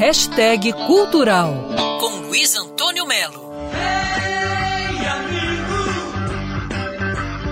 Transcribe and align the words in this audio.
Hashtag 0.00 0.72
Cultural 0.86 1.68
com 2.00 2.26
Luiz 2.26 2.56
Antônio 2.56 3.06
Melo. 3.06 3.52
Amigo, 5.12 5.76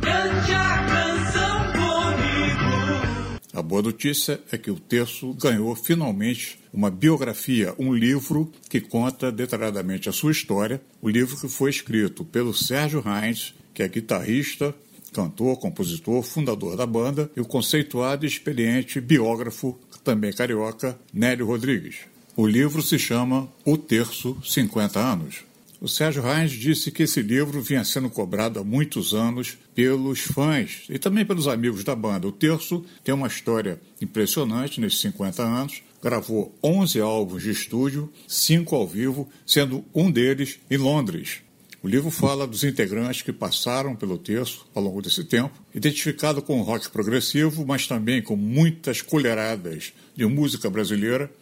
cante 0.00 0.52
a 0.52 0.86
canção 0.86 1.72
comigo. 1.72 3.50
A 3.52 3.60
boa 3.60 3.82
notícia 3.82 4.40
é 4.52 4.56
que 4.56 4.70
o 4.70 4.78
terço 4.78 5.34
ganhou 5.34 5.74
finalmente 5.74 6.60
uma 6.72 6.88
biografia, 6.88 7.74
um 7.80 7.92
livro 7.92 8.52
que 8.70 8.80
conta 8.80 9.32
detalhadamente 9.32 10.08
a 10.08 10.12
sua 10.12 10.30
história. 10.30 10.80
O 11.02 11.08
livro 11.08 11.36
que 11.36 11.48
foi 11.48 11.70
escrito 11.70 12.24
pelo 12.24 12.54
Sérgio 12.54 13.00
Reis, 13.00 13.54
que 13.74 13.82
é 13.82 13.88
guitarrista, 13.88 14.72
cantor, 15.12 15.58
compositor, 15.58 16.22
fundador 16.22 16.76
da 16.76 16.86
banda, 16.86 17.28
e 17.36 17.40
o 17.40 17.44
conceituado 17.44 18.24
e 18.24 18.28
experiente 18.28 19.00
biógrafo, 19.00 19.76
também 20.04 20.32
carioca, 20.32 20.96
Nélio 21.12 21.44
Rodrigues. 21.46 22.06
O 22.38 22.46
livro 22.46 22.82
se 22.82 22.98
chama 22.98 23.48
O 23.64 23.78
Terço 23.78 24.36
50 24.44 25.00
Anos. 25.00 25.36
O 25.80 25.88
Sérgio 25.88 26.22
Reis 26.22 26.52
disse 26.52 26.90
que 26.90 27.04
esse 27.04 27.22
livro 27.22 27.62
vinha 27.62 27.82
sendo 27.82 28.10
cobrado 28.10 28.60
há 28.60 28.64
muitos 28.64 29.14
anos 29.14 29.56
pelos 29.74 30.20
fãs 30.20 30.84
e 30.90 30.98
também 30.98 31.24
pelos 31.24 31.48
amigos 31.48 31.82
da 31.82 31.96
banda. 31.96 32.28
O 32.28 32.32
Terço 32.32 32.84
tem 33.02 33.14
uma 33.14 33.26
história 33.26 33.80
impressionante 34.02 34.82
nesses 34.82 35.00
50 35.00 35.42
anos. 35.42 35.82
Gravou 36.02 36.54
11 36.62 37.00
álbuns 37.00 37.42
de 37.42 37.52
estúdio, 37.52 38.12
5 38.28 38.76
ao 38.76 38.86
vivo, 38.86 39.26
sendo 39.46 39.82
um 39.94 40.10
deles 40.10 40.58
em 40.70 40.76
Londres. 40.76 41.38
O 41.82 41.88
livro 41.88 42.10
fala 42.10 42.46
dos 42.46 42.64
integrantes 42.64 43.22
que 43.22 43.32
passaram 43.32 43.96
pelo 43.96 44.18
terço 44.18 44.66
ao 44.74 44.82
longo 44.82 45.00
desse 45.00 45.24
tempo, 45.24 45.58
identificado 45.74 46.42
com 46.42 46.60
o 46.60 46.62
rock 46.62 46.90
progressivo, 46.90 47.64
mas 47.64 47.86
também 47.86 48.20
com 48.20 48.36
muitas 48.36 49.00
colheradas 49.00 49.94
de 50.14 50.26
música 50.26 50.68
brasileira. 50.68 51.32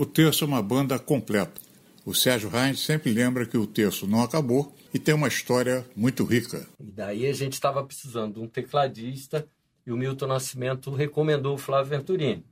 O 0.00 0.06
terço 0.06 0.44
é 0.44 0.46
uma 0.46 0.62
banda 0.62 0.98
completa. 0.98 1.60
O 2.06 2.14
Sérgio 2.14 2.48
Reis 2.48 2.80
sempre 2.80 3.12
lembra 3.12 3.44
que 3.44 3.58
o 3.58 3.66
terço 3.66 4.06
não 4.06 4.22
acabou 4.22 4.74
e 4.94 4.98
tem 4.98 5.14
uma 5.14 5.28
história 5.28 5.86
muito 5.94 6.24
rica. 6.24 6.66
E 6.82 6.90
daí 6.90 7.26
a 7.26 7.34
gente 7.34 7.52
estava 7.52 7.84
precisando 7.84 8.36
de 8.36 8.40
um 8.40 8.48
tecladista 8.48 9.46
e 9.86 9.92
o 9.92 9.98
Milton 9.98 10.28
Nascimento 10.28 10.90
recomendou 10.90 11.54
o 11.54 11.58
Flávio 11.58 11.90
Venturini. 11.90 12.42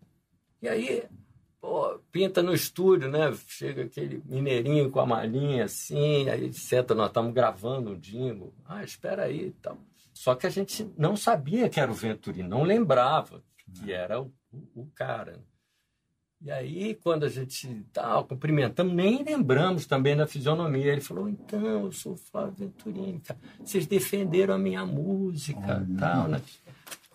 E 0.61 0.69
aí 0.69 1.05
Pô, 1.59 1.98
pinta 2.12 2.42
no 2.42 2.53
estúdio, 2.53 3.09
né? 3.09 3.34
Chega 3.47 3.84
aquele 3.84 4.22
mineirinho 4.27 4.91
com 4.91 5.00
a 5.00 5.06
malinha 5.06 5.65
assim, 5.65 6.28
aí 6.28 6.53
senta, 6.53 6.94
nós 6.94 7.06
estamos 7.09 7.33
gravando 7.33 7.92
um 7.92 7.98
jingle. 7.98 8.53
Ah, 8.67 8.84
espera 8.84 9.22
aí 9.22 9.53
tal. 9.62 9.78
Só 10.12 10.34
que 10.34 10.47
a 10.47 10.50
gente 10.50 10.87
não 10.98 11.17
sabia 11.17 11.70
que 11.70 11.81
era 11.81 11.91
o 11.91 11.94
Venturino, 11.94 12.47
não 12.47 12.62
lembrava 12.62 13.42
que 13.72 13.91
era 13.91 14.20
o, 14.20 14.31
o, 14.53 14.83
o 14.83 14.87
cara. 14.94 15.42
E 16.41 16.53
aí, 16.53 16.94
quando 16.94 17.25
a 17.25 17.28
gente 17.28 17.84
tal, 17.92 18.25
cumprimentamos, 18.25 18.94
nem 18.94 19.25
lembramos 19.25 19.86
também 19.86 20.17
da 20.17 20.27
fisionomia. 20.27 20.92
Ele 20.92 21.00
falou: 21.00 21.28
então, 21.28 21.64
eu 21.67 21.91
sou 21.91 22.12
o 22.12 22.17
Flávio 22.17 22.55
Venturini, 22.56 23.20
cara. 23.20 23.41
Vocês 23.64 23.86
defenderam 23.86 24.55
a 24.55 24.59
minha 24.59 24.86
música 24.86 25.84
oh, 25.84 25.98
tal, 25.98 26.28
né? 26.28 26.41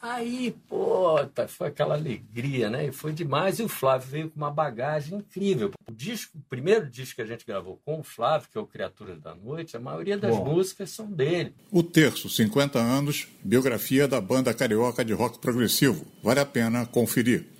Aí, 0.02 0.54
pô, 0.68 1.16
foi 1.48 1.70
aquela 1.70 1.96
alegria, 1.96 2.70
né? 2.70 2.88
E 2.88 2.92
foi 2.92 3.14
demais. 3.14 3.60
E 3.60 3.64
o 3.64 3.70
Flávio 3.70 4.10
veio 4.10 4.30
com 4.30 4.36
uma 4.36 4.52
bagagem 4.52 5.20
incrível. 5.20 5.72
O 5.90 5.94
disco, 5.94 6.38
o 6.38 6.42
primeiro 6.50 6.90
disco 6.90 7.16
que 7.16 7.22
a 7.22 7.26
gente 7.26 7.46
gravou 7.46 7.80
com 7.86 8.02
o 8.02 8.04
Flávio, 8.04 8.50
que 8.52 8.58
é 8.58 8.62
o 8.62 8.68
Criaturas 8.68 9.22
da 9.22 9.34
Noite, 9.34 9.78
a 9.78 9.80
maioria 9.80 10.18
das 10.18 10.36
Bom. 10.36 10.56
músicas 10.56 10.90
são 10.90 11.10
dele. 11.10 11.56
O 11.72 11.82
Terço, 11.82 12.30
50 12.30 12.78
anos, 12.78 13.30
biografia 13.42 14.06
da 14.06 14.20
banda 14.20 14.54
carioca 14.54 15.06
de 15.06 15.14
rock 15.14 15.40
progressivo. 15.40 16.06
Vale 16.22 16.42
a 16.42 16.46
pena 16.46 16.86
conferir. 16.86 17.53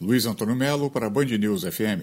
Luiz 0.00 0.24
Antônio 0.24 0.56
Melo 0.56 0.88
para 0.88 1.10
Band 1.10 1.26
News 1.26 1.62
FM. 1.62 2.00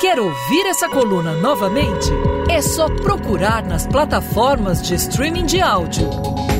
Quer 0.00 0.18
ouvir 0.18 0.66
essa 0.66 0.88
coluna 0.88 1.34
novamente? 1.34 2.08
É 2.48 2.62
só 2.62 2.88
procurar 2.88 3.62
nas 3.66 3.86
plataformas 3.86 4.80
de 4.80 4.94
streaming 4.94 5.44
de 5.44 5.60
áudio. 5.60 6.08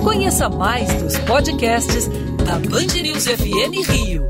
Conheça 0.05 0.50
mais 0.50 0.92
dos 1.02 1.16
podcasts 1.20 2.06
da 2.44 2.59
Band 2.59 3.00
News 3.00 3.25
FM 3.25 3.88
Rio. 3.88 4.28